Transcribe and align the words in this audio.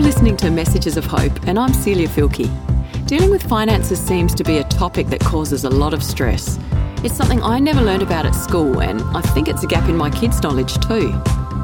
You're 0.00 0.06
listening 0.06 0.38
to 0.38 0.50
Messages 0.50 0.96
of 0.96 1.04
Hope, 1.04 1.46
and 1.46 1.58
I'm 1.58 1.74
Celia 1.74 2.08
Filkey. 2.08 2.48
Dealing 3.06 3.28
with 3.28 3.42
finances 3.42 4.00
seems 4.00 4.34
to 4.36 4.42
be 4.42 4.56
a 4.56 4.64
topic 4.64 5.08
that 5.08 5.20
causes 5.20 5.64
a 5.64 5.68
lot 5.68 5.92
of 5.92 6.02
stress. 6.02 6.58
It's 7.04 7.14
something 7.14 7.42
I 7.42 7.58
never 7.58 7.82
learned 7.82 8.00
about 8.02 8.24
at 8.24 8.34
school, 8.34 8.80
and 8.80 9.02
I 9.14 9.20
think 9.20 9.46
it's 9.46 9.62
a 9.62 9.66
gap 9.66 9.90
in 9.90 9.96
my 9.98 10.08
kids' 10.08 10.42
knowledge 10.42 10.72
too. 10.76 11.10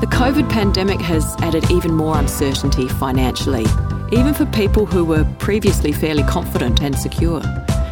The 0.01 0.09
COVID 0.11 0.51
pandemic 0.51 1.01
has 1.01 1.35
added 1.38 1.71
even 1.71 1.95
more 1.95 2.19
uncertainty 2.19 2.88
financially, 2.88 3.64
even 4.12 4.35
for 4.35 4.44
people 4.44 4.84
who 4.84 5.03
were 5.03 5.24
previously 5.38 5.92
fairly 5.92 6.22
confident 6.24 6.82
and 6.82 6.94
secure. 6.94 7.40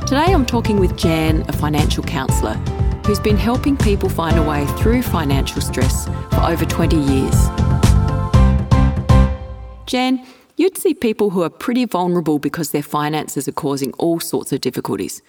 Today 0.06 0.26
I'm 0.28 0.44
talking 0.44 0.78
with 0.78 0.94
Jan, 0.98 1.42
a 1.48 1.54
financial 1.54 2.04
counsellor, 2.04 2.56
who's 3.06 3.18
been 3.18 3.38
helping 3.38 3.78
people 3.78 4.10
find 4.10 4.36
a 4.36 4.42
way 4.42 4.66
through 4.76 5.04
financial 5.04 5.62
stress 5.62 6.04
for 6.04 6.42
over 6.42 6.66
20 6.66 6.96
years. 6.98 7.48
Jan, 9.94 10.26
you'd 10.56 10.76
see 10.76 10.92
people 10.92 11.30
who 11.30 11.44
are 11.44 11.48
pretty 11.48 11.84
vulnerable 11.84 12.40
because 12.40 12.72
their 12.72 12.82
finances 12.82 13.46
are 13.46 13.52
causing 13.52 13.92
all 13.92 14.18
sorts 14.18 14.52
of 14.52 14.60
difficulties. 14.60 15.22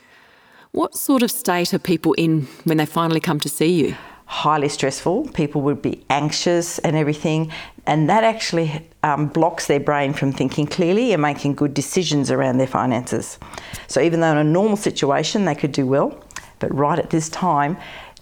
What 0.72 0.96
sort 0.96 1.22
of 1.22 1.30
state 1.30 1.72
are 1.76 1.78
people 1.78 2.14
in 2.14 2.48
when 2.64 2.78
they 2.78 2.88
finally 2.88 3.20
come 3.20 3.40
to 3.42 3.48
see 3.48 3.72
you? 3.72 3.96
Highly 4.26 4.70
stressful. 4.70 5.30
People 5.36 5.62
would 5.62 5.84
be 5.84 6.04
anxious 6.10 6.80
and 6.80 6.96
everything, 6.96 7.52
and 7.86 8.10
that 8.10 8.24
actually 8.24 8.90
um, 9.04 9.28
blocks 9.28 9.68
their 9.68 9.80
brain 9.80 10.14
from 10.14 10.32
thinking 10.32 10.66
clearly 10.66 11.14
and 11.14 11.22
making 11.22 11.54
good 11.54 11.76
decisions 11.76 12.32
around 12.32 12.58
their 12.58 12.66
finances. 12.66 13.38
So, 13.86 14.02
even 14.02 14.20
though 14.20 14.32
in 14.32 14.38
a 14.40 14.44
normal 14.44 14.78
situation 14.78 15.46
they 15.46 15.54
could 15.54 15.74
do 15.74 15.86
well, 15.86 16.20
but 16.58 16.74
right 16.74 16.98
at 16.98 17.12
this 17.12 17.30
time, 17.30 17.78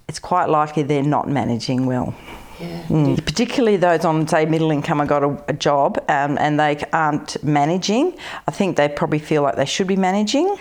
it's 0.10 0.20
quite 0.20 0.50
likely 0.50 0.84
they're 0.84 1.04
not 1.04 1.30
managing 1.30 1.86
well. 1.86 2.14
Yeah. 2.64 2.84
Mm. 2.88 3.26
Particularly 3.26 3.78
those 3.78 4.06
on, 4.06 4.28
say, 4.28 4.46
middle 4.46 4.72
income 4.72 5.00
and 5.00 5.10
got 5.10 5.24
a, 5.24 5.44
a 5.48 5.54
job 5.54 5.98
um, 6.10 6.38
and 6.38 6.60
they 6.60 6.84
aren't 6.92 7.42
managing. 7.44 8.18
I 8.48 8.52
think 8.52 8.78
they 8.78 8.90
probably 8.90 9.20
feel 9.20 9.42
like 9.42 9.56
they 9.56 9.66
should 9.66 9.88
be 9.88 9.96
managing. 9.96 10.56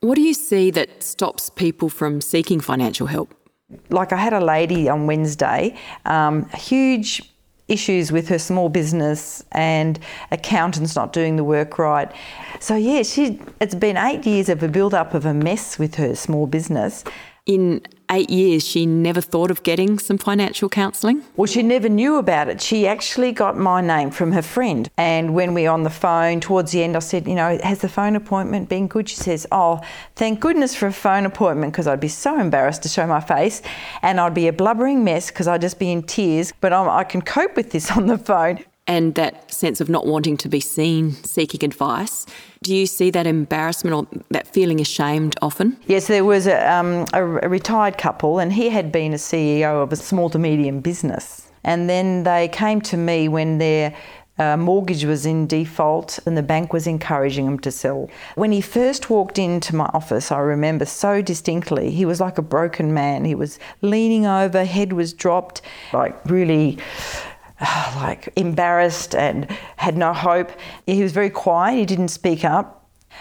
What 0.00 0.14
do 0.14 0.22
you 0.22 0.34
see 0.34 0.70
that 0.70 1.02
stops 1.02 1.50
people 1.50 1.88
from 1.88 2.20
seeking 2.20 2.60
financial 2.60 3.06
help? 3.06 3.34
Like 3.90 4.12
I 4.12 4.16
had 4.16 4.32
a 4.32 4.40
lady 4.40 4.88
on 4.88 5.06
Wednesday, 5.06 5.76
um, 6.04 6.48
huge 6.50 7.22
issues 7.70 8.10
with 8.10 8.28
her 8.28 8.38
small 8.38 8.68
business 8.68 9.44
and 9.52 9.98
accountants 10.32 10.96
not 10.96 11.12
doing 11.12 11.36
the 11.36 11.44
work 11.44 11.78
right. 11.78 12.10
So 12.58 12.74
yeah, 12.74 13.02
she 13.02 13.40
it's 13.60 13.74
been 13.74 13.96
eight 13.96 14.26
years 14.26 14.48
of 14.48 14.62
a 14.62 14.68
build 14.68 14.92
up 14.92 15.14
of 15.14 15.24
a 15.24 15.32
mess 15.32 15.78
with 15.78 15.94
her 15.94 16.14
small 16.14 16.46
business. 16.46 17.04
In 17.46 17.80
eight 18.10 18.30
years, 18.30 18.66
she 18.66 18.86
never 18.86 19.20
thought 19.20 19.50
of 19.50 19.62
getting 19.62 19.98
some 19.98 20.18
financial 20.18 20.68
counselling? 20.68 21.22
Well, 21.36 21.46
she 21.46 21.62
never 21.62 21.88
knew 21.88 22.16
about 22.16 22.48
it. 22.48 22.60
She 22.60 22.86
actually 22.86 23.32
got 23.32 23.56
my 23.56 23.80
name 23.80 24.10
from 24.10 24.32
her 24.32 24.42
friend. 24.42 24.90
And 24.96 25.34
when 25.34 25.54
we 25.54 25.62
were 25.64 25.70
on 25.70 25.82
the 25.82 25.90
phone, 25.90 26.40
towards 26.40 26.72
the 26.72 26.82
end, 26.82 26.96
I 26.96 27.00
said, 27.00 27.26
You 27.26 27.34
know, 27.34 27.58
has 27.62 27.80
the 27.80 27.88
phone 27.88 28.16
appointment 28.16 28.68
been 28.68 28.88
good? 28.88 29.08
She 29.08 29.16
says, 29.16 29.46
Oh, 29.52 29.80
thank 30.16 30.40
goodness 30.40 30.74
for 30.74 30.86
a 30.86 30.92
phone 30.92 31.26
appointment 31.26 31.72
because 31.72 31.86
I'd 31.86 32.00
be 32.00 32.08
so 32.08 32.38
embarrassed 32.38 32.82
to 32.82 32.88
show 32.88 33.06
my 33.06 33.20
face 33.20 33.62
and 34.02 34.20
I'd 34.20 34.34
be 34.34 34.48
a 34.48 34.52
blubbering 34.52 35.04
mess 35.04 35.30
because 35.30 35.48
I'd 35.48 35.60
just 35.60 35.78
be 35.78 35.90
in 35.90 36.02
tears. 36.02 36.52
But 36.60 36.72
I'm, 36.72 36.88
I 36.88 37.04
can 37.04 37.22
cope 37.22 37.56
with 37.56 37.70
this 37.70 37.90
on 37.96 38.06
the 38.06 38.18
phone 38.18 38.64
and 38.90 39.14
that 39.14 39.52
sense 39.52 39.80
of 39.80 39.88
not 39.88 40.04
wanting 40.04 40.36
to 40.36 40.48
be 40.48 40.58
seen, 40.58 41.12
seeking 41.12 41.62
advice. 41.62 42.26
Do 42.64 42.74
you 42.74 42.86
see 42.86 43.10
that 43.10 43.24
embarrassment 43.24 43.94
or 43.94 44.22
that 44.30 44.48
feeling 44.48 44.80
ashamed 44.80 45.36
often? 45.40 45.76
Yes, 45.86 46.08
there 46.08 46.24
was 46.24 46.48
a, 46.48 46.58
um, 46.68 47.06
a, 47.12 47.24
retired 47.24 47.98
couple, 47.98 48.40
and 48.40 48.52
he 48.52 48.68
had 48.68 48.90
been 48.90 49.12
a 49.12 49.16
CEO 49.16 49.80
of 49.80 49.92
a 49.92 49.96
small 49.96 50.28
to 50.30 50.40
medium 50.40 50.80
business. 50.80 51.48
And 51.62 51.88
then 51.88 52.24
they 52.24 52.48
came 52.48 52.80
to 52.80 52.96
me 52.96 53.28
when 53.28 53.58
their 53.58 53.94
uh, 54.40 54.56
mortgage 54.56 55.04
was 55.04 55.24
in 55.24 55.46
default 55.46 56.18
and 56.24 56.36
the 56.36 56.42
bank 56.42 56.72
was 56.72 56.86
encouraging 56.86 57.44
them 57.44 57.58
to 57.60 57.70
sell. 57.70 58.08
When 58.34 58.50
he 58.50 58.62
first 58.62 59.10
walked 59.10 59.38
into 59.38 59.76
my 59.76 59.90
office, 59.92 60.32
I 60.32 60.38
remember 60.38 60.86
so 60.86 61.20
distinctly, 61.20 61.90
he 61.90 62.06
was 62.06 62.20
like 62.20 62.38
a 62.38 62.42
broken 62.42 62.94
man. 62.94 63.24
He 63.26 63.34
was 63.34 63.58
leaning 63.82 64.26
over, 64.26 64.64
head 64.64 64.94
was 64.94 65.12
dropped, 65.12 65.60
like 65.92 66.18
really 66.24 66.78
like 67.96 68.32
embarrassed 68.36 69.14
and 69.14 69.50
had 69.76 69.96
no 69.96 70.12
hope. 70.12 70.50
He 70.86 71.02
was 71.02 71.12
very 71.12 71.30
quiet, 71.30 71.78
he 71.78 71.86
didn't 71.86 72.08
speak 72.08 72.44
up. 72.44 72.80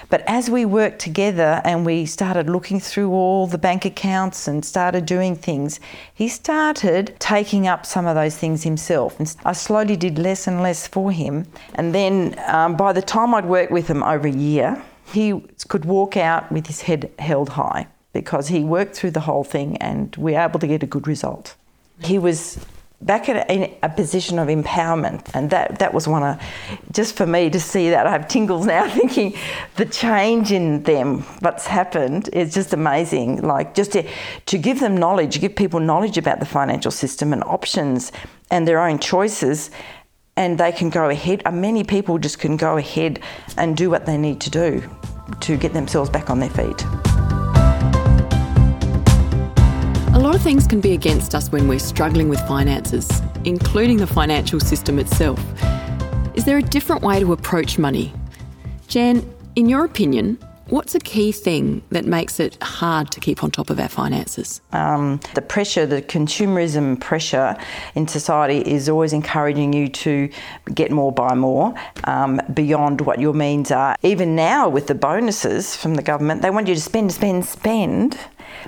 But 0.10 0.24
as 0.28 0.50
we 0.50 0.66
worked 0.66 1.00
together 1.00 1.62
and 1.66 1.86
we 1.86 2.06
started 2.06 2.50
looking 2.50 2.80
through 2.80 3.12
all 3.12 3.48
the 3.48 3.58
bank 3.58 3.86
accounts 3.86 4.48
and 4.48 4.64
started 4.64 5.06
doing 5.06 5.36
things, 5.36 5.80
he 6.14 6.28
started 6.28 7.16
taking 7.20 7.68
up 7.68 7.86
some 7.86 8.06
of 8.06 8.16
those 8.16 8.38
things 8.38 8.64
himself. 8.64 9.20
And 9.20 9.36
I 9.44 9.54
slowly 9.54 9.98
did 9.98 10.18
less 10.18 10.48
and 10.48 10.62
less 10.62 10.88
for 10.88 11.12
him. 11.12 11.48
And 11.76 11.94
then 11.94 12.40
um, 12.48 12.78
by 12.78 12.94
the 12.94 13.02
time 13.02 13.34
I'd 13.34 13.46
worked 13.46 13.72
with 13.72 13.88
him 13.88 14.04
over 14.04 14.28
a 14.28 14.32
year, 14.32 14.82
he 15.12 15.42
could 15.68 15.86
walk 15.86 16.16
out 16.16 16.52
with 16.52 16.68
his 16.68 16.82
head 16.82 17.12
held 17.20 17.50
high 17.50 17.88
because 18.14 18.48
he 18.48 18.64
worked 18.64 18.96
through 18.96 19.12
the 19.12 19.22
whole 19.22 19.44
thing 19.44 19.78
and 19.78 20.16
we 20.16 20.34
were 20.34 20.40
able 20.40 20.60
to 20.60 20.68
get 20.68 20.84
a 20.84 20.88
good 20.88 21.08
result. 21.08 21.56
He 22.02 22.18
was 22.18 22.64
back 23.02 23.30
in 23.30 23.74
a 23.82 23.90
position 23.90 24.40
of 24.40 24.50
empowerment 24.50 25.30
and 25.34 25.50
that 25.52 25.80
that 25.80 25.94
was 25.94 26.08
one 26.08 26.22
of 26.22 26.42
just 26.92 27.16
for 27.16 27.26
me 27.26 27.50
to 27.50 27.60
see 27.60 27.90
that 27.90 28.06
I 28.06 28.12
have 28.12 28.28
tingles 28.28 28.66
now 28.66 28.90
thinking 29.00 29.36
the 29.78 29.86
change 29.86 30.52
in 30.52 30.84
them 30.84 31.22
what's 31.40 31.66
happened 31.66 32.30
is 32.34 32.54
just 32.54 32.74
amazing 32.74 33.42
like 33.42 33.74
just 33.74 33.94
to, 33.94 34.04
to 34.48 34.58
give 34.58 34.82
them 34.82 34.98
knowledge 34.98 35.40
give 35.40 35.56
people 35.56 35.80
knowledge 35.80 36.18
about 36.18 36.40
the 36.40 36.46
financial 36.46 36.92
system 36.92 37.32
and 37.32 37.44
options 37.46 38.12
and 38.52 38.68
their 38.68 38.82
own 38.82 39.00
choices 39.00 39.72
and 40.36 40.58
they 40.58 40.72
can 40.72 40.90
go 40.90 41.10
ahead 41.10 41.42
many 41.54 41.86
people 41.86 42.18
just 42.18 42.40
can 42.40 42.58
go 42.58 42.78
ahead 42.78 43.22
and 43.58 43.78
do 43.78 43.90
what 43.90 44.06
they 44.06 44.18
need 44.18 44.42
to 44.42 44.50
do 44.50 44.84
to 45.42 45.58
get 45.58 45.74
themselves 45.74 46.10
back 46.10 46.30
on 46.30 46.40
their 46.40 46.50
feet. 46.50 47.19
Lot 50.30 50.36
of 50.36 50.44
things 50.44 50.68
can 50.68 50.80
be 50.80 50.94
against 50.94 51.34
us 51.34 51.52
when 51.52 51.68
we're 51.68 51.80
struggling 51.80 52.30
with 52.30 52.40
finances, 52.42 53.10
including 53.46 53.98
the 53.98 54.06
financial 54.06 54.60
system 54.60 55.00
itself. 55.00 55.44
Is 56.36 56.46
there 56.46 56.60
a 56.60 56.62
different 56.62 57.02
way 57.02 57.20
to 57.20 57.34
approach 57.34 57.80
money? 57.80 58.14
Jan, 58.88 59.28
in 59.56 59.68
your 59.68 59.86
opinion, 59.86 60.38
What's 60.68 60.94
a 60.94 61.00
key 61.00 61.32
thing 61.32 61.82
that 61.90 62.06
makes 62.06 62.40
it 62.40 62.56
hard 62.62 63.10
to 63.14 63.20
keep 63.20 63.44
on 63.44 63.50
top 63.50 63.72
of 63.72 63.80
our 63.80 63.88
finances? 63.88 64.62
Um, 64.72 65.20
the 65.34 65.42
pressure, 65.42 65.88
the 65.88 66.00
consumerism 66.00 67.02
pressure 67.02 67.58
in 67.96 68.08
society 68.08 68.60
is 68.60 68.88
always 68.88 69.12
encouraging 69.12 69.74
you 69.74 69.88
to 69.88 70.30
get 70.76 70.92
more, 70.92 71.12
buy 71.12 71.34
more, 71.34 71.74
um, 72.04 72.40
beyond 72.54 73.02
what 73.02 73.20
your 73.20 73.34
means 73.34 73.72
are. 73.72 73.96
Even 74.04 74.36
now, 74.36 74.70
with 74.70 74.86
the 74.86 74.94
bonuses 74.94 75.76
from 75.76 75.96
the 75.96 76.04
government, 76.04 76.44
they 76.44 76.52
want 76.52 76.68
you 76.68 76.76
to 76.76 76.82
spend, 76.82 77.12
spend, 77.14 77.46
spend, 77.46 78.20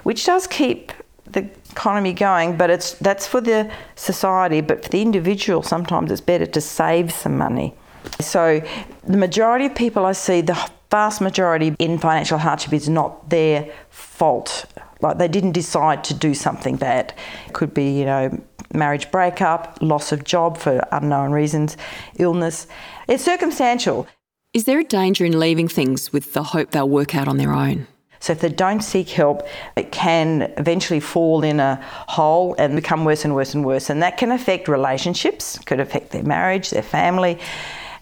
which 0.01 0.25
does 0.25 0.47
keep 0.47 0.91
the 1.33 1.49
economy 1.71 2.13
going, 2.13 2.57
but 2.57 2.69
it's 2.69 2.93
that's 2.95 3.27
for 3.27 3.41
the 3.41 3.71
society. 3.95 4.61
But 4.61 4.83
for 4.83 4.89
the 4.89 5.01
individual, 5.01 5.63
sometimes 5.63 6.11
it's 6.11 6.21
better 6.21 6.45
to 6.45 6.61
save 6.61 7.11
some 7.11 7.37
money. 7.37 7.73
So 8.19 8.61
the 9.03 9.17
majority 9.17 9.65
of 9.65 9.75
people 9.75 10.05
I 10.05 10.13
see, 10.13 10.41
the 10.41 10.69
vast 10.89 11.21
majority 11.21 11.75
in 11.79 11.97
financial 11.97 12.37
hardship 12.37 12.73
is 12.73 12.89
not 12.89 13.29
their 13.29 13.71
fault. 13.89 14.65
Like 15.01 15.17
they 15.17 15.27
didn't 15.27 15.53
decide 15.53 16.03
to 16.05 16.13
do 16.13 16.33
something 16.33 16.75
bad. 16.75 17.13
It 17.47 17.53
could 17.53 17.73
be, 17.73 17.97
you 17.97 18.05
know, 18.05 18.43
marriage 18.73 19.09
breakup, 19.11 19.77
loss 19.81 20.11
of 20.11 20.23
job 20.23 20.57
for 20.57 20.85
unknown 20.91 21.31
reasons, 21.31 21.77
illness. 22.17 22.67
It's 23.07 23.23
circumstantial. 23.23 24.07
Is 24.53 24.65
there 24.65 24.79
a 24.79 24.83
danger 24.83 25.25
in 25.25 25.39
leaving 25.39 25.67
things 25.67 26.11
with 26.11 26.33
the 26.33 26.43
hope 26.43 26.71
they'll 26.71 26.89
work 26.89 27.15
out 27.15 27.27
on 27.27 27.37
their 27.37 27.53
own? 27.53 27.87
So 28.21 28.33
if 28.33 28.39
they 28.39 28.49
don't 28.49 28.81
seek 28.81 29.09
help, 29.09 29.47
it 29.75 29.91
can 29.91 30.53
eventually 30.57 30.99
fall 30.99 31.43
in 31.43 31.59
a 31.59 31.75
hole 32.07 32.55
and 32.59 32.75
become 32.75 33.03
worse 33.03 33.25
and 33.25 33.35
worse 33.35 33.55
and 33.55 33.65
worse. 33.65 33.89
And 33.89 34.01
that 34.03 34.17
can 34.17 34.31
affect 34.31 34.67
relationships, 34.67 35.57
could 35.65 35.79
affect 35.79 36.11
their 36.11 36.23
marriage, 36.23 36.69
their 36.69 36.83
family, 36.83 37.39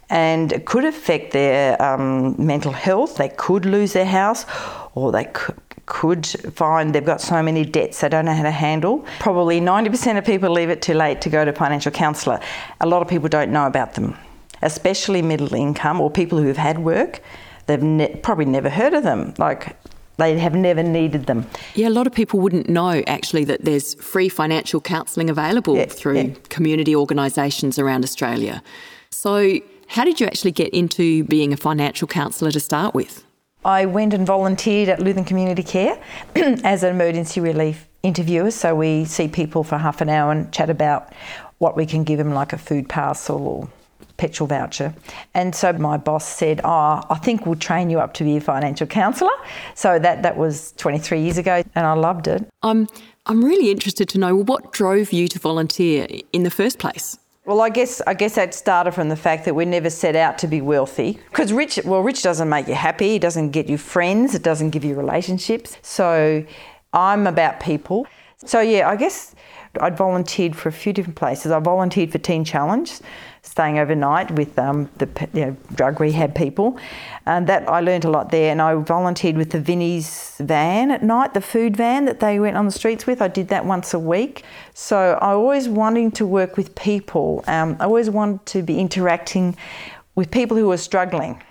and 0.10 0.52
it 0.52 0.66
could 0.66 0.84
affect 0.84 1.32
their 1.32 1.82
um, 1.82 2.36
mental 2.38 2.74
health. 2.74 3.16
They 3.16 3.30
could 3.30 3.66
lose 3.66 3.94
their 3.94 4.06
house, 4.06 4.46
or 4.94 5.12
they 5.12 5.26
could 5.26 5.56
could 5.86 6.28
find 6.54 6.94
they've 6.94 7.04
got 7.04 7.20
so 7.20 7.42
many 7.42 7.66
debts 7.66 8.02
they 8.02 8.10
don't 8.10 8.26
know 8.26 8.34
how 8.34 8.44
to 8.44 8.52
handle. 8.52 9.04
Probably 9.20 9.60
90% 9.60 10.20
of 10.20 10.24
people 10.24 10.52
leave 10.52 10.70
it 10.70 10.84
too 10.84 10.94
late 10.94 11.20
to 11.22 11.32
go 11.32 11.44
to 11.44 11.50
a 11.50 11.54
financial 11.54 11.92
counsellor. 11.92 12.40
A 12.80 12.86
lot 12.86 13.02
of 13.02 13.08
people 13.08 13.28
don't 13.28 13.52
know 13.52 13.66
about 13.66 13.96
them, 13.96 14.16
especially 14.62 15.24
middle 15.24 15.52
income 15.56 16.00
or 16.00 16.12
people 16.12 16.38
who've 16.38 16.56
had 16.56 16.78
work. 16.78 17.22
They've 17.66 17.82
ne- 17.82 18.16
probably 18.18 18.46
never 18.46 18.70
heard 18.70 18.94
of 18.94 19.02
them. 19.02 19.34
Like 19.40 19.76
they 20.20 20.38
have 20.38 20.54
never 20.54 20.84
needed 20.84 21.26
them. 21.26 21.46
Yeah, 21.74 21.88
a 21.88 21.90
lot 21.90 22.06
of 22.06 22.14
people 22.14 22.40
wouldn't 22.40 22.70
know 22.70 23.04
actually 23.08 23.46
that 23.46 23.66
there's 23.66 23.96
free 23.96 24.30
financial 24.30 24.80
counselling 24.82 25.30
available 25.30 25.76
yeah, 25.76 25.86
through 25.86 26.22
yeah. 26.22 26.34
community 26.50 26.96
organisations 26.96 27.80
around 27.80 28.04
Australia. 28.04 28.62
So, 29.10 29.60
how 29.88 30.04
did 30.04 30.20
you 30.20 30.28
actually 30.28 30.52
get 30.52 30.72
into 30.72 31.24
being 31.24 31.52
a 31.52 31.58
financial 31.58 32.08
counsellor 32.08 32.52
to 32.52 32.60
start 32.60 32.94
with? 32.94 33.26
I 33.66 33.86
went 33.86 34.14
and 34.14 34.26
volunteered 34.26 34.88
at 34.88 35.00
Lutheran 35.00 35.26
Community 35.26 35.64
Care 35.64 36.00
as 36.36 36.84
an 36.84 36.96
emergency 36.96 37.42
relief 37.42 37.88
interviewer. 38.04 38.52
So, 38.52 38.76
we 38.76 39.06
see 39.06 39.28
people 39.28 39.64
for 39.64 39.78
half 39.78 40.02
an 40.02 40.10
hour 40.10 40.32
and 40.32 40.52
chat 40.54 40.70
about 40.70 41.12
what 41.58 41.76
we 41.76 41.86
can 41.86 42.04
give 42.04 42.20
them, 42.20 42.34
like 42.34 42.54
a 42.54 42.58
food 42.58 42.88
parcel 42.88 43.48
or 43.48 43.70
petrol 44.20 44.46
voucher. 44.46 44.94
And 45.34 45.56
so 45.56 45.74
my 45.74 45.98
boss 45.98 46.28
said, 46.28 46.62
Oh, 46.64 47.02
I 47.10 47.18
think 47.24 47.46
we'll 47.46 47.56
train 47.56 47.90
you 47.90 48.00
up 48.00 48.14
to 48.16 48.24
be 48.24 48.38
a 48.38 48.42
financial 48.42 48.86
counsellor. 48.86 49.32
So 49.74 49.98
that, 49.98 50.22
that 50.22 50.38
was 50.38 50.74
23 50.74 51.22
years 51.22 51.38
ago, 51.38 51.64
and 51.74 51.88
I 51.88 51.94
loved 51.94 52.28
it. 52.28 52.46
I'm, 52.62 52.88
I'm 53.26 53.44
really 53.44 53.72
interested 53.72 54.10
to 54.10 54.20
know 54.20 54.36
what 54.36 54.74
drove 54.74 55.12
you 55.12 55.28
to 55.30 55.40
volunteer 55.40 56.08
in 56.34 56.44
the 56.44 56.52
first 56.52 56.78
place? 56.78 57.18
Well, 57.46 57.62
I 57.62 57.70
guess 57.70 58.00
I 58.06 58.14
guess 58.14 58.36
that 58.36 58.54
started 58.54 58.92
from 58.92 59.10
the 59.10 59.16
fact 59.16 59.46
that 59.46 59.56
we 59.56 59.66
never 59.66 59.90
set 59.90 60.16
out 60.16 60.38
to 60.40 60.48
be 60.48 60.62
wealthy. 60.62 61.20
Because 61.30 61.52
rich, 61.52 61.80
well, 61.84 62.02
rich 62.02 62.22
doesn't 62.22 62.48
make 62.48 62.68
you 62.68 62.76
happy. 62.76 63.16
It 63.16 63.24
doesn't 63.24 63.50
get 63.50 63.68
you 63.68 63.78
friends. 63.80 64.36
It 64.36 64.44
doesn't 64.44 64.70
give 64.70 64.84
you 64.84 64.94
relationships. 64.94 65.78
So 65.82 66.46
I'm 66.94 67.26
about 67.26 67.60
people. 67.60 68.06
So 68.46 68.62
yeah, 68.62 68.88
I 68.88 68.96
guess 68.96 69.34
I'd 69.80 69.98
volunteered 69.98 70.56
for 70.56 70.70
a 70.70 70.72
few 70.72 70.94
different 70.94 71.16
places. 71.16 71.52
I 71.52 71.60
volunteered 71.60 72.12
for 72.12 72.18
Teen 72.18 72.44
Challenge, 72.44 72.92
staying 73.44 73.78
overnight 73.78 74.32
with 74.32 74.58
um, 74.58 74.90
the 74.98 75.08
you 75.34 75.46
know, 75.46 75.58
drug 75.76 76.00
rehab 76.00 76.36
people. 76.36 76.78
And 77.26 77.48
that 77.48 77.70
I 77.70 77.80
learned 77.80 78.06
a 78.06 78.10
lot 78.10 78.32
there. 78.32 78.52
And 78.52 78.62
I 78.62 78.74
volunteered 78.76 79.38
with 79.38 79.52
the 79.52 79.60
Vinnie's 79.60 80.36
van 80.40 80.92
at 80.92 81.04
night, 81.04 81.34
the 81.34 81.42
food 81.42 81.78
van 81.78 82.06
that 82.06 82.20
they 82.20 82.40
went 82.40 82.58
on 82.58 82.66
the 82.66 82.72
streets 82.72 83.06
with. 83.06 83.22
I 83.22 83.28
did 83.28 83.50
that 83.50 83.66
once 83.66 83.94
a 83.94 84.00
week. 84.00 84.44
So 84.74 85.18
I 85.22 85.32
always 85.32 85.70
wanting 85.70 86.12
to 86.12 86.26
work 86.26 86.58
with 86.58 86.74
people. 86.76 87.44
Um, 87.48 87.78
I 87.80 87.86
always 87.86 88.10
wanted 88.10 88.46
to 88.48 88.64
be 88.64 88.80
interacting 88.80 89.56
with 90.16 90.32
people 90.32 90.58
who 90.58 90.68
were 90.68 90.78
struggling. 90.78 91.42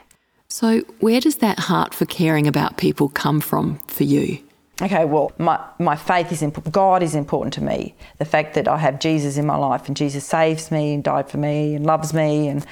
So, 0.51 0.81
where 1.01 1.21
does 1.21 1.37
that 1.37 1.59
heart 1.59 1.93
for 1.93 2.07
caring 2.07 2.47
about 2.47 2.79
people 2.79 3.11
come 3.11 3.41
from 3.41 3.77
for 3.87 4.05
you? 4.05 4.39
Okay, 4.81 5.05
well, 5.05 5.33
my, 5.39 5.63
my 5.79 5.97
faith 5.97 6.33
is 6.33 6.43
important. 6.43 6.75
God 6.75 7.03
is 7.03 7.15
important 7.15 7.55
to 7.55 7.63
me. 7.63 7.95
The 8.19 8.25
fact 8.25 8.55
that 8.55 8.69
I 8.69 8.79
have 8.79 9.01
Jesus 9.01 9.37
in 9.37 9.47
my 9.47 9.57
life 9.57 9.89
and 9.89 9.97
Jesus 9.97 10.25
saves 10.25 10.71
me 10.71 10.95
and 10.95 11.05
died 11.05 11.29
for 11.31 11.39
me 11.39 11.75
and 11.75 11.85
loves 11.85 12.15
me, 12.15 12.49
and 12.49 12.65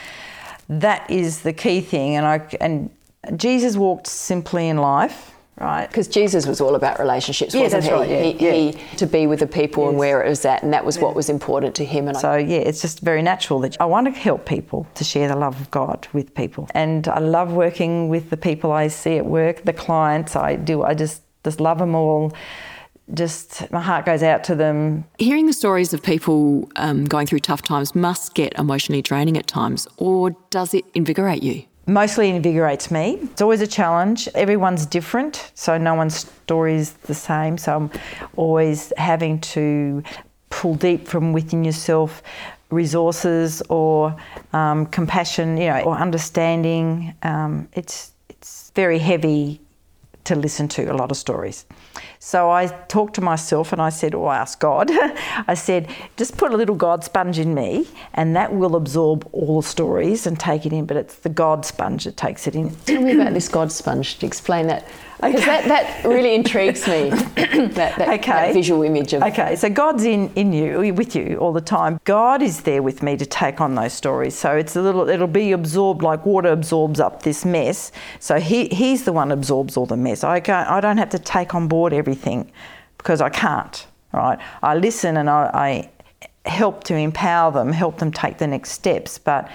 that 0.68 1.10
is 1.10 1.42
the 1.42 1.52
key 1.52 1.80
thing. 1.80 2.16
And 2.16 2.26
I 2.26 2.46
and 2.60 2.90
Jesus 3.36 3.76
walked 3.76 4.06
simply 4.06 4.68
in 4.68 4.78
life. 4.78 5.32
Right, 5.58 5.86
because 5.86 6.06
Jesus 6.06 6.46
was 6.46 6.60
all 6.60 6.74
about 6.74 6.98
relationships, 6.98 7.54
yeah, 7.54 7.62
wasn't 7.62 7.84
he? 7.84 7.90
Right, 7.90 8.10
yeah, 8.10 8.22
he, 8.24 8.44
yeah. 8.44 8.52
he, 8.72 8.96
to 8.98 9.06
be 9.06 9.26
with 9.26 9.40
the 9.40 9.46
people 9.46 9.84
yes. 9.84 9.88
and 9.88 9.98
where 9.98 10.22
it 10.22 10.28
was 10.28 10.44
at, 10.44 10.62
and 10.62 10.70
that 10.74 10.84
was 10.84 10.98
what 10.98 11.14
was 11.14 11.30
important 11.30 11.74
to 11.76 11.84
him. 11.86 12.08
And 12.08 12.16
so 12.18 12.32
I, 12.32 12.38
yeah, 12.40 12.58
it's 12.58 12.82
just 12.82 13.00
very 13.00 13.22
natural 13.22 13.60
that 13.60 13.74
I 13.80 13.86
want 13.86 14.06
to 14.06 14.10
help 14.10 14.44
people 14.44 14.86
to 14.96 15.02
share 15.02 15.28
the 15.28 15.34
love 15.34 15.58
of 15.58 15.70
God 15.70 16.08
with 16.12 16.34
people, 16.34 16.68
and 16.74 17.08
I 17.08 17.20
love 17.20 17.54
working 17.54 18.10
with 18.10 18.28
the 18.28 18.36
people 18.36 18.70
I 18.70 18.88
see 18.88 19.16
at 19.16 19.24
work, 19.24 19.64
the 19.64 19.72
clients. 19.72 20.36
I 20.36 20.56
do. 20.56 20.82
I 20.82 20.92
just 20.92 21.22
just 21.46 21.60
love 21.60 21.78
them 21.78 21.94
all. 21.94 22.32
Just 23.14 23.70
my 23.70 23.80
heart 23.80 24.04
goes 24.04 24.24
out 24.24 24.42
to 24.44 24.56
them. 24.56 25.04
Hearing 25.18 25.46
the 25.46 25.52
stories 25.52 25.94
of 25.94 26.02
people 26.02 26.68
um, 26.74 27.04
going 27.04 27.28
through 27.28 27.38
tough 27.38 27.62
times 27.62 27.94
must 27.94 28.34
get 28.34 28.52
emotionally 28.58 29.00
draining 29.00 29.36
at 29.38 29.46
times, 29.46 29.86
or 29.96 30.30
does 30.50 30.74
it 30.74 30.84
invigorate 30.94 31.44
you? 31.44 31.62
Mostly 31.86 32.30
invigorates 32.30 32.90
me. 32.90 33.20
It's 33.22 33.40
always 33.40 33.60
a 33.60 33.66
challenge. 33.68 34.28
Everyone's 34.34 34.86
different, 34.86 35.52
so 35.54 35.78
no 35.78 35.94
one's 35.94 36.16
story 36.16 36.74
is 36.74 36.94
the 37.10 37.14
same. 37.14 37.58
So 37.58 37.76
I'm 37.76 37.90
always 38.34 38.92
having 38.96 39.40
to 39.54 40.02
pull 40.50 40.74
deep 40.74 41.06
from 41.06 41.32
within 41.32 41.62
yourself 41.62 42.24
resources 42.70 43.62
or 43.68 44.16
um, 44.52 44.86
compassion, 44.86 45.56
you 45.58 45.68
know, 45.68 45.82
or 45.82 45.96
understanding. 45.96 47.14
Um, 47.22 47.68
it's 47.74 48.10
it's 48.28 48.72
very 48.74 48.98
heavy 48.98 49.60
to 50.26 50.34
listen 50.34 50.68
to 50.68 50.92
a 50.92 50.94
lot 50.94 51.10
of 51.10 51.16
stories. 51.16 51.64
So 52.18 52.50
I 52.50 52.66
talked 52.88 53.14
to 53.14 53.20
myself 53.20 53.72
and 53.72 53.80
I 53.80 53.88
said, 53.88 54.14
or 54.14 54.26
oh, 54.26 54.28
I 54.28 54.36
asked 54.38 54.60
God, 54.60 54.90
I 55.48 55.54
said, 55.54 55.88
just 56.16 56.36
put 56.36 56.52
a 56.52 56.56
little 56.56 56.74
God 56.74 57.04
sponge 57.04 57.38
in 57.38 57.54
me 57.54 57.86
and 58.14 58.36
that 58.36 58.54
will 58.54 58.76
absorb 58.76 59.28
all 59.32 59.60
the 59.60 59.66
stories 59.66 60.26
and 60.26 60.38
take 60.38 60.66
it 60.66 60.72
in, 60.72 60.86
but 60.86 60.96
it's 60.96 61.16
the 61.16 61.28
God 61.28 61.64
sponge 61.64 62.04
that 62.04 62.16
takes 62.16 62.46
it 62.46 62.54
in. 62.54 62.74
Tell 62.86 63.02
me 63.02 63.12
about 63.12 63.34
this 63.34 63.48
God 63.48 63.72
sponge. 63.72 64.22
Explain 64.22 64.66
that 64.66 64.86
okay. 65.22 65.32
that, 65.44 65.68
that 65.68 66.04
really 66.04 66.34
intrigues 66.34 66.86
me. 66.86 67.10
that, 67.36 67.74
that, 67.74 68.00
okay. 68.00 68.32
that 68.32 68.54
visual 68.54 68.82
image 68.82 69.12
of. 69.12 69.22
Okay, 69.22 69.56
so 69.56 69.68
God's 69.70 70.04
in, 70.04 70.32
in 70.34 70.52
you, 70.52 70.94
with 70.94 71.16
you 71.16 71.36
all 71.38 71.52
the 71.52 71.60
time. 71.60 72.00
God 72.04 72.42
is 72.42 72.62
there 72.62 72.82
with 72.82 73.02
me 73.02 73.16
to 73.16 73.26
take 73.26 73.60
on 73.60 73.74
those 73.74 73.92
stories. 73.92 74.36
So 74.36 74.56
it's 74.56 74.76
a 74.76 74.82
little, 74.82 75.08
it'll 75.08 75.26
be 75.26 75.52
absorbed 75.52 76.02
like 76.02 76.24
water 76.26 76.48
absorbs 76.48 77.00
up 77.00 77.22
this 77.22 77.44
mess. 77.44 77.92
So 78.20 78.38
he, 78.38 78.68
he's 78.68 79.04
the 79.04 79.12
one 79.12 79.32
absorbs 79.32 79.76
all 79.76 79.86
the 79.86 79.96
mess. 79.96 80.24
I, 80.24 80.40
can't, 80.40 80.68
I 80.68 80.80
don't 80.80 80.98
have 80.98 81.10
to 81.10 81.18
take 81.18 81.54
on 81.54 81.68
board 81.68 81.92
everything 81.92 82.50
because 82.98 83.20
I 83.20 83.28
can't, 83.28 83.86
right? 84.12 84.38
I 84.62 84.76
listen 84.76 85.16
and 85.16 85.30
I, 85.30 85.50
I 86.44 86.48
help 86.48 86.84
to 86.84 86.94
empower 86.94 87.52
them, 87.52 87.72
help 87.72 87.98
them 87.98 88.12
take 88.12 88.38
the 88.38 88.46
next 88.46 88.72
steps. 88.72 89.18
But 89.18 89.50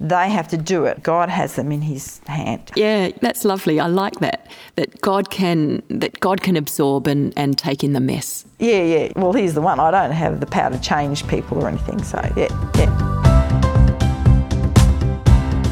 they 0.00 0.30
have 0.30 0.48
to 0.48 0.56
do 0.56 0.86
it. 0.86 1.02
God 1.02 1.28
has 1.28 1.56
them 1.56 1.70
in 1.70 1.82
His 1.82 2.18
hand. 2.26 2.70
Yeah, 2.74 3.10
that's 3.20 3.44
lovely. 3.44 3.78
I 3.78 3.86
like 3.86 4.18
that. 4.20 4.50
That 4.76 5.00
God 5.02 5.30
can 5.30 5.82
that 5.90 6.18
God 6.20 6.40
can 6.42 6.56
absorb 6.56 7.06
and, 7.06 7.34
and 7.36 7.58
take 7.58 7.84
in 7.84 7.92
the 7.92 8.00
mess. 8.00 8.46
Yeah, 8.58 8.82
yeah. 8.82 9.12
Well, 9.14 9.34
He's 9.34 9.54
the 9.54 9.60
one. 9.60 9.78
I 9.78 9.90
don't 9.90 10.12
have 10.12 10.40
the 10.40 10.46
power 10.46 10.70
to 10.70 10.80
change 10.80 11.28
people 11.28 11.62
or 11.62 11.68
anything. 11.68 12.02
So 12.02 12.18
yeah, 12.34 12.48
yeah. 12.76 13.06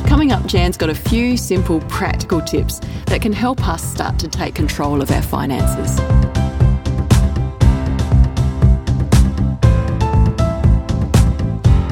Coming 0.06 0.30
up, 0.30 0.44
Jan's 0.46 0.76
got 0.76 0.90
a 0.90 0.94
few 0.94 1.38
simple, 1.38 1.80
practical 1.82 2.42
tips 2.42 2.80
that 3.06 3.22
can 3.22 3.32
help 3.32 3.66
us 3.66 3.82
start 3.82 4.18
to 4.18 4.28
take 4.28 4.54
control 4.54 5.00
of 5.00 5.10
our 5.10 5.22
finances. 5.22 5.96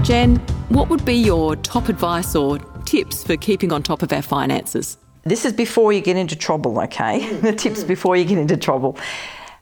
Jan, 0.06 0.40
what 0.68 0.88
would 0.88 1.04
be 1.04 1.14
your 1.14 1.56
top 1.56 1.88
advice 1.88 2.34
or 2.34 2.58
tips 2.84 3.22
for 3.22 3.36
keeping 3.36 3.72
on 3.72 3.82
top 3.82 4.02
of 4.02 4.12
our 4.12 4.22
finances? 4.22 4.98
This 5.22 5.44
is 5.44 5.52
before 5.52 5.92
you 5.92 6.00
get 6.00 6.16
into 6.16 6.36
trouble, 6.36 6.80
okay? 6.80 7.32
the 7.40 7.52
tips 7.52 7.84
before 7.84 8.16
you 8.16 8.24
get 8.24 8.38
into 8.38 8.56
trouble. 8.56 8.98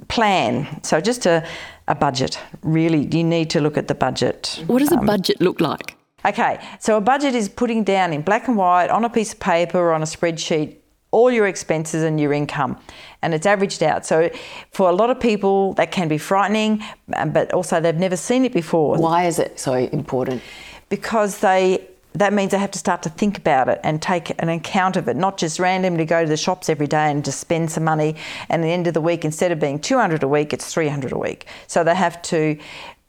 Plan. 0.09 0.83
So 0.83 1.01
just 1.01 1.27
a, 1.27 1.47
a 1.89 1.95
budget. 1.95 2.39
Really, 2.62 3.06
you 3.06 3.25
need 3.25 3.51
to 3.51 3.61
look 3.61 3.77
at 3.77 3.89
the 3.89 3.95
budget. 3.95 4.62
What 4.67 4.81
does 4.81 4.93
a 4.93 4.99
um, 4.99 5.06
budget 5.06 5.41
look 5.41 5.61
like? 5.61 5.97
Okay, 6.27 6.59
so 6.81 6.97
a 6.97 7.01
budget 7.03 7.35
is 7.35 7.51
putting 7.51 7.85
down 7.85 8.12
in 8.15 8.23
black 8.23 8.49
and 8.49 8.56
white 8.56 8.89
on 8.89 9.05
a 9.05 9.11
piece 9.11 9.35
of 9.35 9.41
paper 9.41 9.79
or 9.79 9.93
on 9.93 10.03
a 10.03 10.06
spreadsheet 10.06 10.79
all 11.15 11.31
your 11.31 11.47
expenses 11.47 12.03
and 12.03 12.19
your 12.19 12.33
income 12.33 12.77
and 13.23 13.33
it's 13.35 13.47
averaged 13.47 13.85
out. 13.85 14.05
So 14.05 14.31
for 14.73 14.91
a 14.91 14.93
lot 14.93 15.11
of 15.11 15.21
people 15.21 15.73
that 15.75 15.93
can 15.93 16.09
be 16.09 16.19
frightening, 16.19 16.83
um, 17.15 17.31
but 17.31 17.53
also 17.53 17.81
they've 17.81 17.95
never 17.95 18.17
seen 18.17 18.45
it 18.45 18.53
before. 18.53 18.99
Why 18.99 19.27
is 19.27 19.39
it 19.39 19.61
so 19.61 19.75
important? 19.75 20.43
Because 20.88 21.40
they 21.40 21.86
that 22.14 22.32
means 22.32 22.52
they 22.52 22.58
have 22.58 22.70
to 22.70 22.78
start 22.78 23.02
to 23.02 23.08
think 23.08 23.36
about 23.36 23.69
it 23.69 23.81
and 23.82 24.00
take 24.00 24.31
an 24.40 24.48
account 24.48 24.96
of 24.96 25.08
it, 25.08 25.16
not 25.16 25.36
just 25.36 25.58
randomly 25.58 26.05
go 26.05 26.22
to 26.22 26.29
the 26.29 26.36
shops 26.36 26.69
every 26.69 26.86
day 26.86 27.10
and 27.10 27.24
just 27.24 27.41
spend 27.41 27.72
some 27.72 27.82
money. 27.82 28.14
And 28.48 28.62
at 28.62 28.67
the 28.67 28.72
end 28.72 28.86
of 28.86 28.94
the 28.94 29.00
week, 29.00 29.24
instead 29.24 29.50
of 29.50 29.58
being 29.58 29.81
200 29.81 30.22
a 30.22 30.29
week, 30.29 30.53
it's 30.53 30.72
300 30.72 31.10
a 31.10 31.19
week. 31.19 31.46
So 31.67 31.82
they 31.82 31.94
have 31.94 32.22
to 32.22 32.56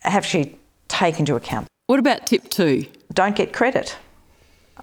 have 0.02 0.28
to 0.32 0.50
take 0.88 1.20
into 1.20 1.36
account. 1.36 1.68
What 1.88 2.00
about 2.00 2.26
tip 2.26 2.50
two? 2.50 2.86
Don't 3.14 3.36
get 3.36 3.54
credit. 3.54 3.96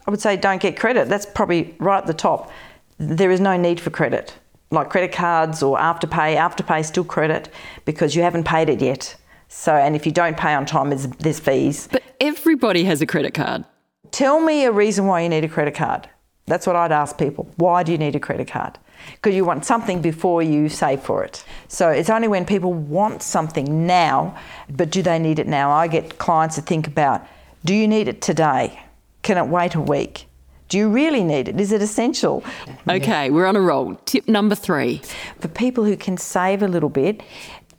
I 0.06 0.11
would 0.11 0.20
say 0.20 0.37
don't 0.37 0.61
get 0.61 0.78
credit. 0.78 1.08
That's 1.08 1.26
probably 1.26 1.75
right 1.78 1.99
at 1.99 2.06
the 2.06 2.14
top. 2.14 2.50
There 2.99 3.30
is 3.30 3.40
no 3.40 3.56
need 3.56 3.80
for 3.80 3.90
credit, 3.90 4.34
like 4.70 4.88
credit 4.88 5.12
cards 5.12 5.62
or 5.64 5.78
afterpay. 5.78 6.37
Afterpay 6.37 6.80
is 6.80 6.87
still 6.87 7.04
credit 7.04 7.49
because 7.84 8.14
you 8.14 8.22
haven't 8.22 8.44
paid 8.44 8.68
it 8.68 8.80
yet. 8.80 9.16
So, 9.54 9.75
and 9.75 9.94
if 9.94 10.06
you 10.06 10.12
don't 10.12 10.37
pay 10.37 10.54
on 10.54 10.64
time, 10.64 10.88
there's, 10.88 11.06
there's 11.18 11.38
fees. 11.38 11.87
But 11.92 12.02
everybody 12.21 12.85
has 12.85 13.02
a 13.02 13.06
credit 13.06 13.35
card. 13.35 13.64
Tell 14.11 14.40
me 14.40 14.64
a 14.64 14.73
reason 14.73 15.06
why 15.06 15.21
you 15.21 15.28
need 15.28 15.44
a 15.44 15.49
credit 15.49 15.75
card. 15.75 16.09
That's 16.47 16.66
what 16.66 16.75
I'd 16.75 16.90
ask 16.90 17.18
people. 17.18 17.49
Why 17.56 17.82
do 17.82 17.92
you 17.92 17.99
need 17.99 18.16
a 18.16 18.18
credit 18.18 18.49
card? 18.49 18.78
Because 19.12 19.35
you 19.35 19.44
want 19.44 19.66
something 19.66 20.00
before 20.00 20.42
you 20.42 20.71
save 20.71 21.02
for 21.02 21.23
it. 21.23 21.44
So 21.68 21.90
it's 21.90 22.09
only 22.09 22.28
when 22.28 22.47
people 22.47 22.73
want 22.73 23.23
something 23.23 23.87
now, 23.87 24.37
but 24.71 24.90
do 24.90 25.02
they 25.02 25.18
need 25.18 25.38
it 25.38 25.47
now? 25.47 25.71
I 25.71 25.87
get 25.87 26.18
clients 26.18 26.56
to 26.56 26.62
think 26.62 26.87
about 26.87 27.25
do 27.64 27.75
you 27.75 27.87
need 27.87 28.09
it 28.09 28.23
today? 28.23 28.82
Can 29.23 29.37
it 29.37 29.47
wait 29.47 29.75
a 29.76 29.80
week? 29.80 30.26
Do 30.73 30.78
you 30.78 30.88
really 30.88 31.23
need 31.23 31.49
it? 31.49 31.61
Is 31.61 31.71
it 31.71 31.82
essential? 31.82 32.42
Okay, 32.88 33.30
we're 33.30 33.44
on 33.44 33.56
a 33.56 33.61
roll. 33.61 33.94
Tip 34.06 34.26
number 34.26 34.54
three. 34.54 35.02
For 35.38 35.49
people 35.49 35.85
who 35.85 35.99
can 35.99 36.16
save 36.16 36.62
a 36.62 36.66
little 36.66 36.88
bit, 36.88 37.23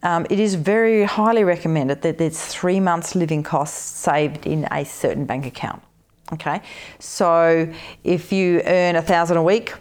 um, 0.04 0.28
it 0.30 0.40
is 0.40 0.56
very 0.56 1.04
highly 1.04 1.44
recommended 1.44 2.02
that 2.02 2.18
there's 2.18 2.40
three 2.46 2.80
months 2.80 3.16
living 3.16 3.42
costs 3.42 3.98
saved 3.98 4.46
in 4.46 4.68
a 4.72 4.84
certain 4.84 5.26
bank 5.26 5.46
account. 5.46 5.82
Okay, 6.32 6.62
so 7.00 7.72
if 8.04 8.32
you 8.32 8.62
earn 8.66 8.96
a 8.96 9.02
thousand 9.02 9.38
a 9.38 9.44
week, 9.44 9.74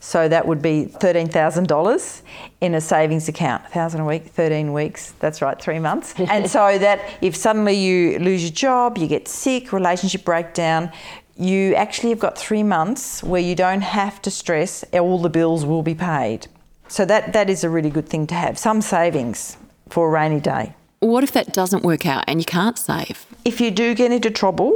so 0.00 0.28
that 0.28 0.46
would 0.46 0.60
be 0.60 0.86
thirteen 0.86 1.28
thousand 1.28 1.68
dollars 1.68 2.22
in 2.60 2.74
a 2.74 2.80
savings 2.80 3.28
account. 3.28 3.66
Thousand 3.68 4.00
a 4.00 4.04
week, 4.04 4.26
thirteen 4.26 4.72
weeks. 4.72 5.12
That's 5.20 5.40
right, 5.40 5.60
three 5.60 5.78
months. 5.78 6.14
and 6.18 6.50
so 6.50 6.78
that 6.78 7.00
if 7.20 7.36
suddenly 7.36 7.74
you 7.74 8.18
lose 8.18 8.42
your 8.42 8.52
job, 8.52 8.98
you 8.98 9.06
get 9.06 9.28
sick, 9.28 9.72
relationship 9.72 10.24
breakdown, 10.24 10.90
you 11.36 11.74
actually 11.76 12.10
have 12.10 12.18
got 12.18 12.36
three 12.36 12.62
months 12.62 13.22
where 13.22 13.40
you 13.40 13.54
don't 13.54 13.82
have 13.82 14.20
to 14.22 14.30
stress. 14.30 14.84
All 14.92 15.18
the 15.18 15.30
bills 15.30 15.64
will 15.64 15.82
be 15.82 15.94
paid. 15.94 16.48
So 16.88 17.04
that 17.04 17.32
that 17.32 17.48
is 17.48 17.64
a 17.64 17.70
really 17.70 17.90
good 17.90 18.08
thing 18.08 18.26
to 18.28 18.34
have. 18.34 18.58
Some 18.58 18.82
savings 18.82 19.56
for 19.92 20.08
a 20.08 20.10
rainy 20.10 20.40
day. 20.40 20.74
What 21.00 21.22
if 21.24 21.32
that 21.32 21.52
doesn't 21.52 21.82
work 21.82 22.06
out 22.06 22.24
and 22.28 22.40
you 22.40 22.44
can't 22.44 22.78
save? 22.78 23.26
If 23.44 23.60
you 23.60 23.70
do 23.70 23.94
get 23.94 24.10
into 24.12 24.30
trouble, 24.30 24.72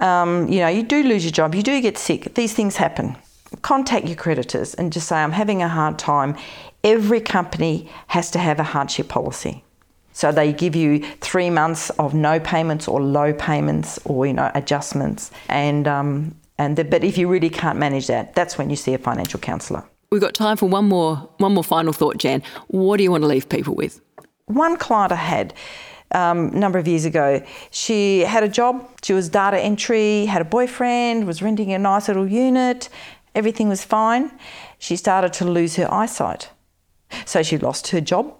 Um, 0.00 0.48
you 0.52 0.58
know, 0.58 0.70
you 0.76 0.82
do 0.82 1.02
lose 1.04 1.24
your 1.24 1.30
job, 1.40 1.54
you 1.54 1.62
do 1.62 1.80
get 1.80 1.96
sick, 1.98 2.34
these 2.34 2.52
things 2.52 2.76
happen. 2.76 3.16
Contact 3.62 4.06
your 4.06 4.16
creditors 4.16 4.74
and 4.74 4.92
just 4.92 5.06
say, 5.06 5.16
I'm 5.16 5.32
having 5.32 5.62
a 5.62 5.68
hard 5.68 5.98
time. 5.98 6.34
Every 6.82 7.20
company 7.20 7.88
has 8.08 8.30
to 8.32 8.38
have 8.38 8.58
a 8.58 8.64
hardship 8.64 9.08
policy. 9.08 9.62
So 10.12 10.32
they 10.32 10.52
give 10.52 10.74
you 10.74 10.98
three 11.20 11.50
months 11.50 11.90
of 11.98 12.12
no 12.12 12.40
payments 12.40 12.88
or 12.88 13.00
low 13.00 13.32
payments 13.32 14.00
or 14.04 14.26
you 14.26 14.32
know 14.32 14.50
adjustments, 14.54 15.30
and 15.48 15.86
um, 15.86 16.34
and 16.58 16.76
the, 16.76 16.84
but 16.84 17.02
if 17.04 17.16
you 17.18 17.28
really 17.32 17.50
can't 17.50 17.78
manage 17.78 18.06
that, 18.06 18.34
that's 18.34 18.58
when 18.58 18.70
you 18.70 18.76
see 18.76 18.94
a 18.94 18.98
financial 18.98 19.40
counsellor. 19.40 19.82
We've 20.10 20.20
got 20.20 20.34
time 20.34 20.56
for 20.56 20.68
one 20.68 20.88
more 20.88 21.16
one 21.38 21.52
more 21.54 21.64
final 21.64 21.92
thought, 21.92 22.16
Jan. 22.18 22.42
What 22.68 22.98
do 22.98 23.02
you 23.04 23.12
want 23.12 23.22
to 23.22 23.28
leave 23.28 23.46
people 23.48 23.74
with? 23.74 24.00
One 24.46 24.76
client 24.76 25.12
I 25.12 25.16
had 25.16 25.54
um, 26.12 26.48
a 26.48 26.58
number 26.58 26.78
of 26.78 26.86
years 26.86 27.04
ago, 27.04 27.42
she 27.70 28.20
had 28.20 28.44
a 28.44 28.48
job. 28.48 28.88
She 29.02 29.12
was 29.12 29.28
data 29.28 29.58
entry, 29.58 30.26
had 30.26 30.42
a 30.42 30.44
boyfriend, 30.44 31.26
was 31.26 31.42
renting 31.42 31.72
a 31.72 31.78
nice 31.78 32.08
little 32.08 32.28
unit. 32.28 32.88
Everything 33.34 33.68
was 33.68 33.82
fine. 33.82 34.30
She 34.78 34.96
started 34.96 35.32
to 35.34 35.44
lose 35.44 35.76
her 35.76 35.92
eyesight, 35.92 36.50
so 37.24 37.42
she 37.42 37.58
lost 37.58 37.88
her 37.88 38.00
job 38.00 38.34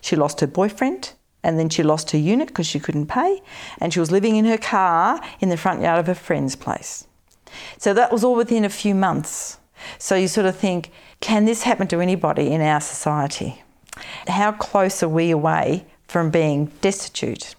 she 0.00 0.16
lost 0.16 0.40
her 0.40 0.46
boyfriend 0.46 1.12
and 1.42 1.58
then 1.58 1.68
she 1.68 1.82
lost 1.82 2.10
her 2.10 2.18
unit 2.18 2.48
because 2.48 2.66
she 2.66 2.78
couldn't 2.78 3.06
pay, 3.06 3.40
and 3.78 3.94
she 3.94 3.98
was 3.98 4.10
living 4.10 4.36
in 4.36 4.44
her 4.44 4.58
car 4.58 5.22
in 5.40 5.48
the 5.48 5.56
front 5.56 5.80
yard 5.80 5.98
of 5.98 6.06
her 6.06 6.14
friend's 6.14 6.54
place. 6.54 7.06
So 7.78 7.94
that 7.94 8.12
was 8.12 8.22
all 8.22 8.34
within 8.34 8.62
a 8.62 8.68
few 8.68 8.94
months. 8.94 9.56
So 9.98 10.16
you 10.16 10.28
sort 10.28 10.46
of 10.46 10.54
think, 10.54 10.92
can 11.20 11.46
this 11.46 11.62
happen 11.62 11.88
to 11.88 12.00
anybody 12.00 12.52
in 12.52 12.60
our 12.60 12.82
society? 12.82 13.62
How 14.28 14.52
close 14.52 15.02
are 15.02 15.08
we 15.08 15.30
away 15.30 15.84
from 16.08 16.30
being 16.30 16.66
destitute 16.80 17.54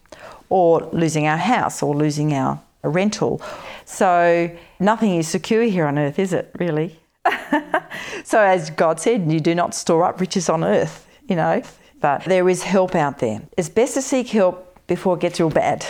or 0.49 0.89
losing 0.91 1.27
our 1.27 1.37
house 1.37 1.81
or 1.81 1.95
losing 1.95 2.33
our 2.33 2.61
rental? 2.83 3.41
So 3.85 4.49
nothing 4.79 5.15
is 5.15 5.27
secure 5.27 5.63
here 5.63 5.85
on 5.85 5.97
earth, 5.97 6.19
is 6.19 6.33
it, 6.33 6.51
really? 6.59 6.99
so, 8.23 8.41
as 8.41 8.69
God 8.71 8.99
said, 8.99 9.31
you 9.31 9.39
do 9.39 9.53
not 9.53 9.75
store 9.75 10.03
up 10.03 10.19
riches 10.19 10.49
on 10.49 10.63
earth, 10.63 11.07
you 11.27 11.35
know. 11.35 11.61
But 11.99 12.23
there 12.25 12.49
is 12.49 12.63
help 12.63 12.95
out 12.95 13.19
there. 13.19 13.41
It's 13.57 13.69
best 13.69 13.93
to 13.93 14.01
seek 14.01 14.29
help 14.29 14.79
before 14.87 15.15
it 15.15 15.19
gets 15.19 15.39
real 15.39 15.51
bad. 15.51 15.85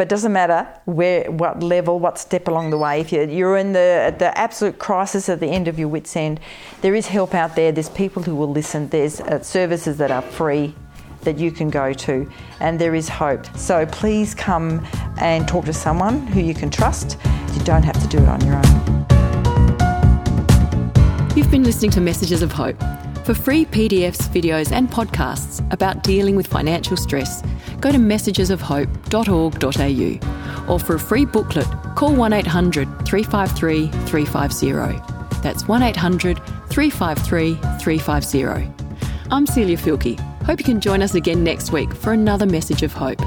But 0.00 0.06
it 0.06 0.16
doesn't 0.16 0.32
matter 0.32 0.66
where, 0.86 1.30
what 1.30 1.62
level, 1.62 1.98
what 1.98 2.18
step 2.18 2.48
along 2.48 2.70
the 2.70 2.78
way. 2.78 3.02
If 3.02 3.12
you're, 3.12 3.28
you're 3.28 3.58
in 3.58 3.74
the, 3.74 4.14
the 4.18 4.32
absolute 4.38 4.78
crisis 4.78 5.28
at 5.28 5.40
the 5.40 5.48
end 5.48 5.68
of 5.68 5.78
your 5.78 5.88
wits' 5.88 6.16
end, 6.16 6.40
there 6.80 6.94
is 6.94 7.06
help 7.06 7.34
out 7.34 7.54
there. 7.54 7.70
There's 7.70 7.90
people 7.90 8.22
who 8.22 8.34
will 8.34 8.50
listen. 8.50 8.88
There's 8.88 9.20
uh, 9.20 9.42
services 9.42 9.98
that 9.98 10.10
are 10.10 10.22
free 10.22 10.74
that 11.24 11.36
you 11.36 11.52
can 11.52 11.68
go 11.68 11.92
to, 11.92 12.32
and 12.60 12.80
there 12.80 12.94
is 12.94 13.10
hope. 13.10 13.44
So 13.58 13.84
please 13.84 14.34
come 14.34 14.86
and 15.18 15.46
talk 15.46 15.66
to 15.66 15.74
someone 15.74 16.26
who 16.28 16.40
you 16.40 16.54
can 16.54 16.70
trust. 16.70 17.18
You 17.52 17.62
don't 17.64 17.82
have 17.82 18.00
to 18.00 18.08
do 18.08 18.16
it 18.22 18.28
on 18.30 18.40
your 18.46 18.56
own. 18.56 19.06
You've 21.36 21.50
been 21.50 21.64
listening 21.64 21.90
to 21.90 22.00
Messages 22.00 22.40
of 22.40 22.52
Hope. 22.52 22.82
For 23.24 23.34
free 23.34 23.64
PDFs, 23.66 24.28
videos, 24.30 24.72
and 24.72 24.90
podcasts 24.90 25.60
about 25.72 26.02
dealing 26.02 26.34
with 26.36 26.46
financial 26.46 26.96
stress, 26.96 27.42
go 27.80 27.92
to 27.92 27.98
messagesofhope.org.au 27.98 30.72
or 30.72 30.78
for 30.78 30.94
a 30.94 31.00
free 31.00 31.24
booklet, 31.24 31.66
call 31.96 32.14
1 32.14 32.32
800 32.32 32.86
353 33.06 33.88
350. 34.06 34.72
That's 35.42 35.68
1 35.68 35.82
800 35.82 36.40
353 36.70 37.54
350. 37.78 38.72
I'm 39.30 39.46
Celia 39.46 39.76
Filkey. 39.76 40.18
Hope 40.44 40.58
you 40.58 40.64
can 40.64 40.80
join 40.80 41.02
us 41.02 41.14
again 41.14 41.44
next 41.44 41.72
week 41.72 41.94
for 41.94 42.12
another 42.12 42.46
message 42.46 42.82
of 42.82 42.92
hope. 42.92 43.20